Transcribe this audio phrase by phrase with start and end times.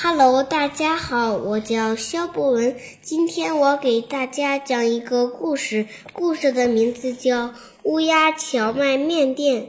[0.00, 2.76] 哈喽大家好，我叫肖博文。
[3.02, 7.48] 今天我给大家讲一个故事，故事的名字叫
[7.82, 9.60] 《乌鸦荞麦面店》。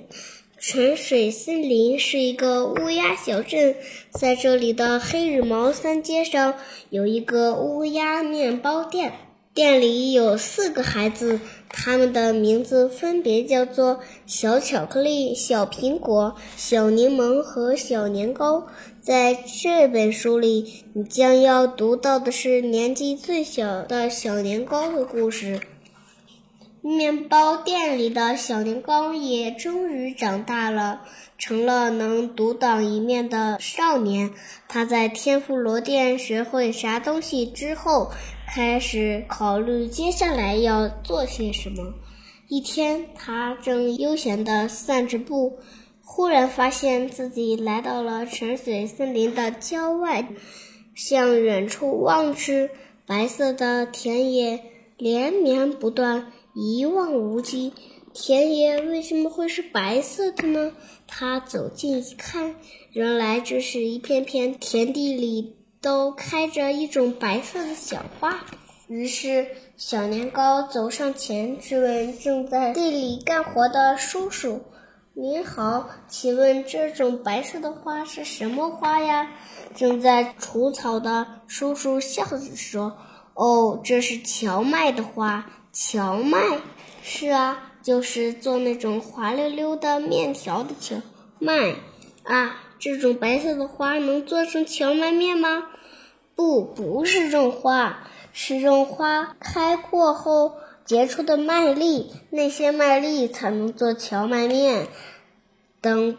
[0.59, 3.75] 泉水森林是一个乌鸦小镇，
[4.11, 6.53] 在这里的黑羽毛三街上
[6.91, 9.13] 有一个乌鸦面包店，
[9.59, 11.37] 店里有四个孩子，
[11.67, 18.67] 他们的名字分别叫做小巧克力、小苹果、小柠檬和小年糕。
[19.01, 25.59] 在这本书里，你将要读到的是年纪最小的小年糕的故事。
[26.81, 31.01] 面包店里的小年糕也终于长大了，
[31.37, 34.31] 成了能独当一面的少年。
[34.69, 38.11] 他在天妇罗店学会啥东西之后，
[38.47, 41.93] 开始考虑接下来要做些什么。
[42.47, 45.59] 一天，他正悠闲地散着步，
[46.01, 50.29] 忽然发现自己来到了沉水森林的郊外。
[50.95, 52.69] 向远处望去，
[53.05, 54.61] 白色的田野
[54.97, 56.31] 连绵不断。
[56.53, 57.73] 一望无际，
[58.13, 60.73] 田野为什么会是白色的呢？
[61.07, 62.55] 他走近一看，
[62.91, 68.43] 原来这是一片片田地里都开着一种白色的小花。
[68.87, 69.47] 于是，
[69.77, 74.61] 小年糕走上前质问正在地里干活的叔叔
[75.13, 79.31] ：“您好，请问这种白色的花是什么花呀？”
[79.75, 82.97] 正在除草的叔叔笑着说
[83.35, 86.59] ：“哦，这是荞麦的花。”荞麦，
[87.01, 91.01] 是啊，就是做那种滑溜溜的面条的荞
[91.39, 91.75] 麦
[92.23, 92.61] 啊。
[92.79, 95.69] 这种白色的花能做成荞麦面吗？
[96.35, 104.85] 不，不是这种花，是这种花开过后结出的麦粒，那些麦粒才能做荞麦面。
[105.79, 106.17] 等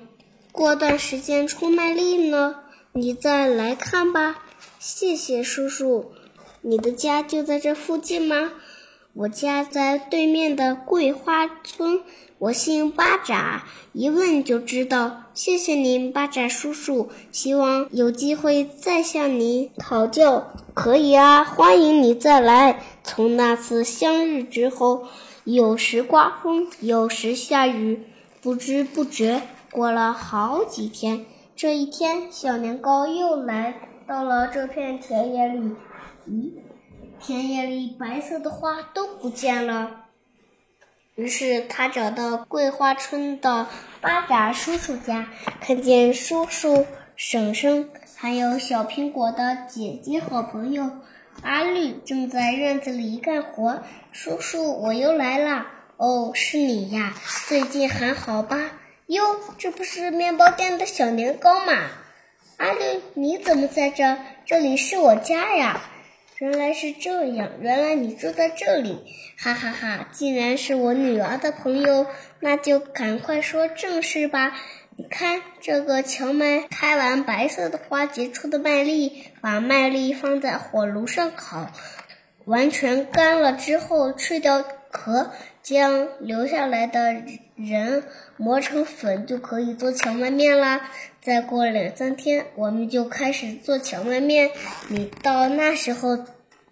[0.53, 2.57] 过段时间出麦粒呢，
[2.93, 4.43] 你再来看吧。
[4.79, 6.13] 谢谢叔叔，
[6.63, 8.53] 你的家就在这附近吗？
[9.21, 12.01] 我家在对面的桂花村，
[12.39, 15.25] 我姓巴扎，一问就知道。
[15.35, 20.55] 谢谢您，巴扎叔叔，希望有机会再向您讨教。
[20.73, 22.81] 可以啊，欢迎你再来。
[23.05, 25.05] 从那次相遇之后，
[25.45, 28.03] 有时刮风，有时下雨，
[28.41, 31.27] 不知不觉过了好几天。
[31.55, 33.75] 这一天，小年糕又来
[34.07, 35.77] 到了这片田野里。
[36.27, 36.53] 咦？
[37.23, 40.07] 田野里白色的花都不见了，
[41.15, 43.67] 于是他找到桂花村的
[44.01, 45.29] 巴扎叔叔家，
[45.61, 46.87] 看见叔叔、
[47.17, 50.91] 婶婶还有小苹果的姐姐好朋友
[51.43, 53.83] 阿绿正在院子里干活。
[54.13, 55.67] 叔叔，我又来了。
[55.99, 57.15] 哦，是你呀，
[57.47, 58.73] 最近还好吧？
[59.07, 59.23] 哟，
[59.59, 61.73] 这不是面包店的小年糕吗？
[62.57, 64.17] 阿绿，你怎么在这？
[64.47, 65.83] 这里是我家呀。
[66.41, 68.99] 原来是这样，原来你住在这里，
[69.37, 70.09] 哈哈哈！
[70.11, 72.07] 既然是我女儿的朋友，
[72.41, 74.57] 那就赶快说正事吧。
[74.97, 81.71] 你看，这个荞麦开完白色的花结出的麦粒，把麦粒放在火炉上烤，
[82.47, 87.23] 完全干了之后，去掉壳，将留下来的
[87.57, 88.05] 人
[88.37, 90.91] 磨成粉，就可以做荞麦面啦。
[91.21, 94.51] 再过两三天，我们就开始做荞麦面，
[94.89, 96.25] 你到那时候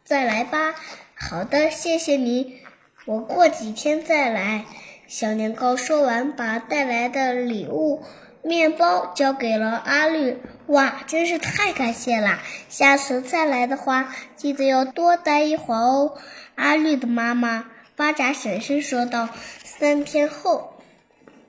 [0.05, 0.75] 再来吧。
[1.15, 2.61] 好的，谢谢你，
[3.05, 4.65] 我过几天再来。
[5.07, 8.03] 小年糕说完，把带来的礼物
[8.43, 10.39] 面包交给了阿绿。
[10.67, 12.41] 哇，真是太感谢啦！
[12.69, 16.15] 下次再来的话，记得要多待一会儿哦。
[16.57, 19.29] 阿绿的妈妈巴扎婶婶说道。
[19.65, 20.75] 三天后。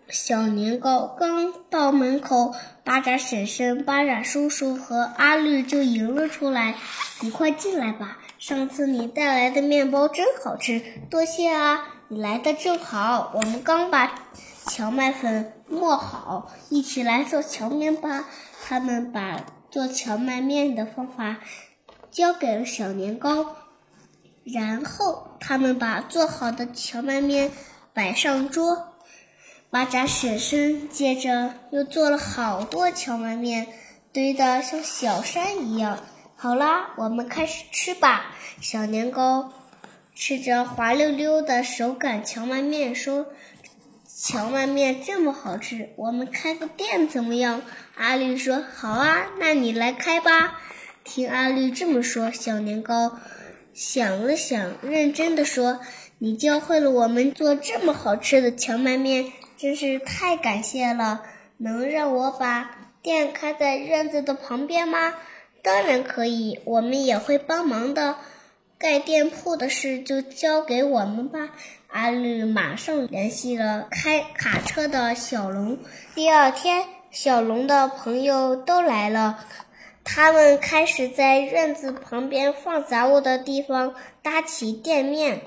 [0.10, 6.74] 小年糕刚到门口，巴扎婶婶、巴扎叔叔和阿绿就迎了出来。
[7.22, 11.88] 你快进来吧，上次你带来的面包真好吃，多谢啊！
[12.08, 14.12] 你来的正好，我们刚把
[14.66, 18.26] 荞麦粉磨好，一起来做荞面吧。
[18.66, 21.38] 他们把做荞麦面的方法
[22.10, 23.56] 交给了小年糕，
[24.54, 27.52] 然后他们把做好的荞麦面
[27.94, 28.96] 摆上桌。
[29.70, 33.68] 巴扎婶婶接着又做了好多荞麦面，
[34.12, 36.00] 堆得像小山一样。
[36.36, 38.36] 好啦，我们开始吃吧。
[38.60, 39.54] 小年糕
[40.16, 43.28] 吃着滑溜溜的手擀荞麦面，说
[44.08, 47.62] ：“荞麦面这么好吃，我们开个店怎么样？”
[47.96, 50.60] 阿绿说：“好啊，那你来开吧。”
[51.06, 53.20] 听阿绿这么说，小年糕
[53.80, 55.80] 想了想，认真的说
[56.20, 61.22] ：“你教会了我们做这么好吃的荞麦面。”真是太感谢了！
[61.56, 62.72] 能让我把
[63.02, 65.14] 店开在院子的旁边吗？
[65.64, 68.18] 当然可以，我们也会帮忙的。
[68.78, 71.52] 盖店铺的事就交给我们吧。
[71.88, 75.78] 阿绿马上联系了开卡车的小龙。
[76.16, 79.40] 第二天，小龙的朋友都来了，
[80.04, 85.42] 他们开始在院子旁边放杂物的地方搭起店面。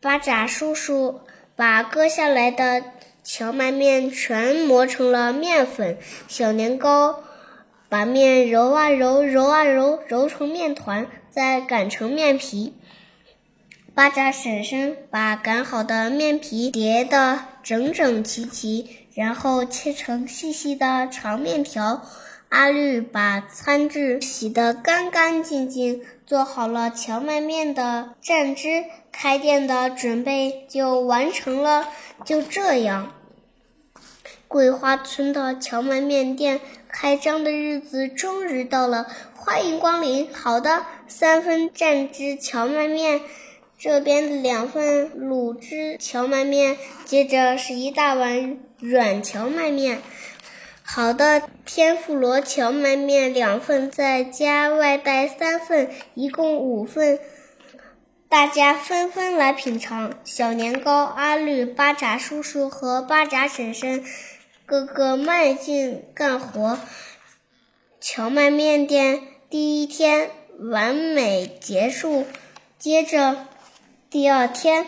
[0.00, 1.20] 巴扎叔叔
[1.56, 2.82] 把割下来的
[3.22, 5.98] 荞麦面全磨成了面粉，
[6.28, 7.22] 小年糕
[7.88, 11.06] 把面揉啊揉，揉啊揉，揉成面团。
[11.30, 12.74] 再擀成面皮，
[13.94, 22.02] 巴扎婶婶把擀好的面皮叠得整整齐齐，然后切成细细的长面条。
[22.52, 31.88] 阿绿把餐具洗得干干净净，做好了荞麦面的蘸汁，开店的准备就完成了。
[32.26, 33.14] 就这样，
[34.48, 36.60] 桂花村的荞麦面店
[36.90, 39.06] 开张的日子终于到了。
[39.34, 40.28] 欢迎光临。
[40.34, 43.22] 好的，三分蘸汁荞麦面，
[43.78, 46.76] 这边两份卤汁荞麦面，
[47.06, 50.02] 接着是一大碗软荞麦面。
[50.94, 57.18] 好的，天妇罗荞麦面两份，再加外带三份，一共五份。
[58.28, 60.12] 大家纷纷来品尝。
[60.22, 64.04] 小年糕、阿绿、巴扎叔叔和巴扎婶婶，
[64.66, 66.78] 个个卖劲干活。
[67.98, 69.22] 荞麦面店。
[69.48, 70.28] 第一天
[70.58, 72.26] 完美结束，
[72.78, 73.46] 接着
[74.10, 74.86] 第二天，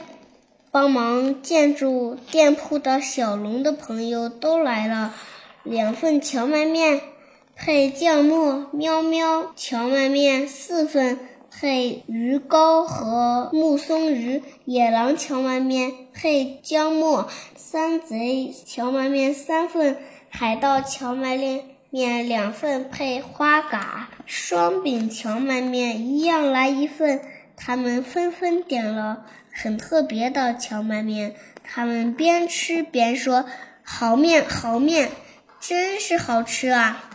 [0.71, 5.15] 帮忙建筑店铺的小龙的朋友都来了，
[5.65, 7.01] 两份荞麦面
[7.57, 11.19] 配酱末，喵喵荞麦面四份
[11.51, 19.97] 配鱼糕和木松鱼，野狼荞麦面配姜末，山贼荞麦面三份，
[20.29, 21.65] 海盗荞麦面。
[21.91, 27.21] 面两份配花蛤，双饼荞麦面一样来一份。
[27.57, 33.45] 他们纷纷点了很特别的荞麦面，他们边吃边说
[33.85, 35.09] ：“好面，好面，
[35.67, 37.09] 真是好吃啊！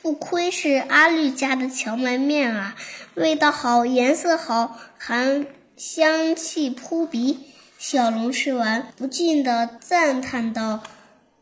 [0.00, 2.76] 不愧是阿绿家的荞麦面啊，
[3.14, 5.44] 味道好，颜色好，还
[5.76, 7.40] 香气扑鼻。”
[7.78, 10.84] 小龙吃完不禁的赞叹道：“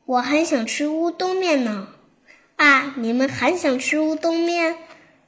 [0.07, 1.89] 我还想吃乌冬面呢。”
[2.57, 2.95] 啊！
[2.97, 4.75] 你们还想吃乌冬面？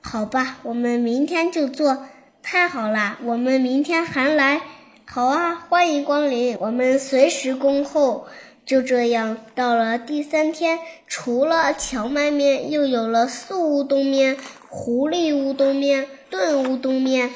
[0.01, 2.07] 好吧，我们明天就做。
[2.43, 4.63] 太好了，我们明天还来。
[5.05, 8.27] 好啊，欢迎光临，我们随时恭候。
[8.71, 10.79] 就这样，到了第三天，
[11.09, 14.37] 除了荞麦面，又有了素乌冬面、
[14.69, 17.33] 狐狸乌冬面、炖乌冬面、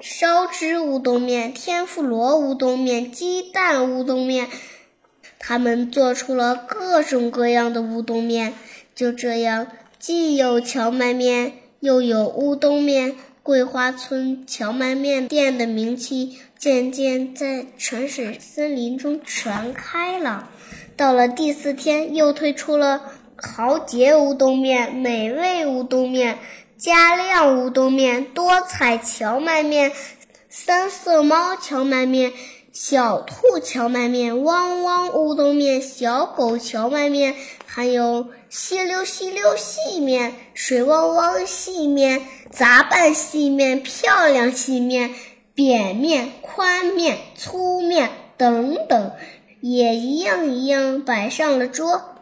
[0.00, 4.46] 烧汁乌冬面、天妇罗乌冬面、鸡蛋乌冬面。
[5.40, 8.54] 他们做出了各种各样的乌冬面。
[8.94, 9.66] 就这样，
[9.98, 13.16] 既有荞麦面，又有乌冬面。
[13.42, 20.50] 桂花村荞麦面店的名气渐渐在泉水森林中传开了。
[20.96, 23.02] 到了第四天，又推出了
[23.36, 26.38] 豪杰乌冬面、美味乌冬面、
[26.76, 29.92] 加量乌冬面、多彩荞麦面、
[30.48, 32.32] 三色猫荞麦面、
[32.72, 37.34] 小兔荞麦面、汪汪乌冬面、小狗荞麦面，
[37.66, 38.28] 还有。
[38.48, 45.10] 稀溜稀溜细面、水汪汪细面、杂拌细面、漂亮细面、
[45.52, 49.12] 扁面、宽面、粗面等等，
[49.60, 52.14] 也一样一样摆上了桌。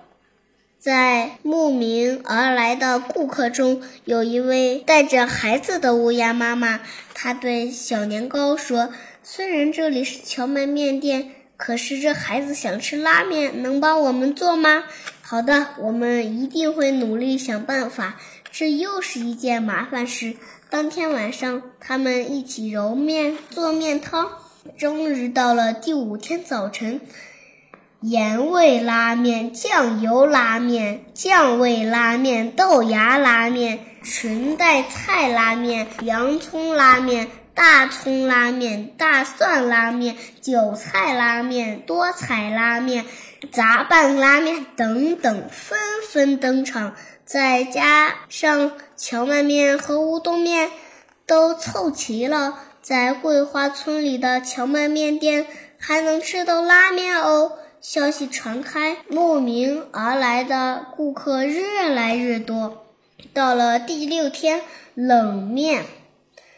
[0.78, 6.80] 在慕名而来的顾客中，有一位带着孩子的乌鸦妈妈，
[7.14, 8.90] 她对小年糕说
[9.24, 14.84] ：“虽然这里是荞麦面店。”可是这孩子想吃拉面，能帮我们做吗？
[15.22, 18.20] 好的，我们一定会努力想办法。
[18.50, 20.34] 这又是一件麻烦事。
[20.68, 24.28] 当天晚上，他们一起揉面做面汤。
[24.78, 27.00] 终于到了第五天早晨，
[28.00, 37.28] 盐味拉面、酱油拉面、酱味拉面、豆芽拉面、裙带菜拉面、洋葱拉面。
[37.56, 43.04] 大葱拉面、大蒜拉面、韭菜拉面、多彩拉面、
[43.52, 45.78] 杂拌拉面等等纷
[46.10, 50.68] 纷登场，再加上荞麦面和乌冬面，
[51.26, 52.58] 都凑齐了。
[52.84, 55.46] 在桂花村里的荞麦面店
[55.78, 57.52] 还能吃到拉面哦！
[57.80, 62.84] 消息传开，慕名而来的顾客越来越多。
[63.32, 64.60] 到了第六天，
[64.92, 65.86] 冷面。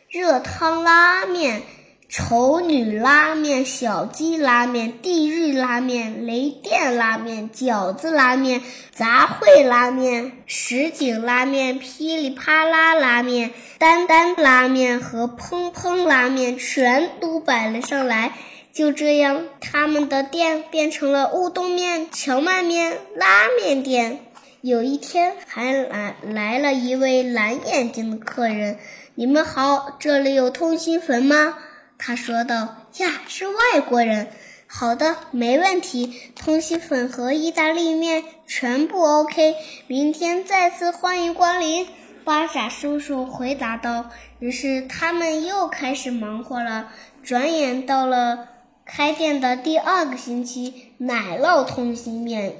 [0.09, 1.62] 热汤拉面、
[2.08, 18.32] 丑女拉面、小鸡拉面、地狱拉面、雷电拉面、饺子拉面、杂烩拉面、什锦拉面、噼里啪啦拉面、丹丹拉面和砰砰拉面全都摆了上来。
[18.72, 24.20] 就这样，他们的店变成了乌冬面、荞麦面拉面店。
[24.60, 28.78] 有一天，还来来了一位蓝眼睛的客人。
[29.14, 31.56] 你们好，这里有通心粉吗？
[31.98, 34.28] 他说道：“呀，是外国人。
[34.66, 36.32] 好的，没问题。
[36.34, 39.54] 通心粉和意大利面全部 OK。
[39.86, 41.86] 明天再次欢迎光临。”
[42.24, 44.10] 巴傻叔叔回答道。
[44.40, 46.90] 于是他们又开始忙活了。
[47.22, 48.48] 转眼到了
[48.84, 52.56] 开店的第二个星期，奶酪通心面。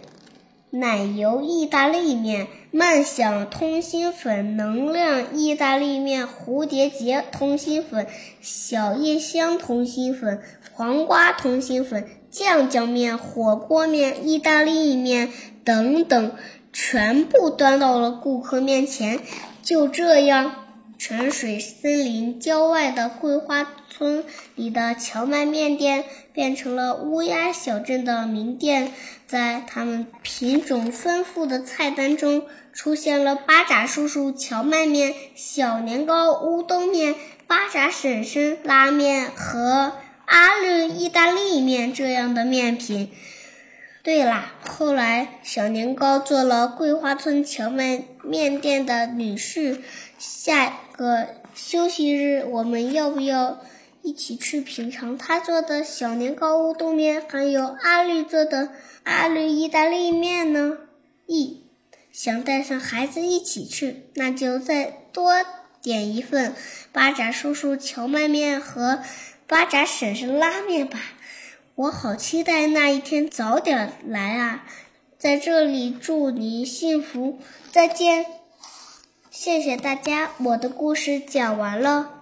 [0.71, 8.07] 奶油意大利面、慢享通心粉、能量意大利面、蝴蝶结通心粉、
[8.41, 10.43] 小叶香通心粉、
[10.73, 15.31] 黄瓜通心粉、酱酱面、火锅面、意大利面
[15.65, 16.33] 等等，
[16.73, 19.21] 全部端到了顾客面前。
[19.63, 20.66] 就这样。
[20.99, 24.25] 泉水森林郊外的桂花村
[24.55, 28.93] 里的荞麦面店变成了乌鸦小镇的名店，
[29.27, 37.15] 在他们品种丰富的菜单中，出现了巴扎叔叔荞麦面、小年糕乌冬面、
[37.47, 39.93] 巴扎婶婶拉面和
[40.25, 43.11] 阿绿意大利面这样的面品。
[44.03, 49.79] 对啦，后来小年糕做了桂花村荞麦面店的女婿，
[50.19, 50.81] 下。
[50.97, 53.61] 个休息日，我们要不要
[54.03, 58.71] 一起去品尝他做的小年糕乌冬面，还有阿绿做的
[59.03, 60.79] 阿绿意大利面呢？
[61.27, 61.57] 咦，
[62.11, 65.33] 想带上孩子一起去，那就再多
[65.83, 66.55] 点一份
[66.93, 69.01] 巴扎叔叔荞麦面和
[69.47, 70.99] 巴扎婶婶拉面吧。
[71.75, 74.65] 我好期待那一天早点来啊！
[75.19, 77.39] 在这里祝你幸福，
[77.71, 78.25] 再见。
[79.39, 82.16] 谢谢大家，我的故事讲完了。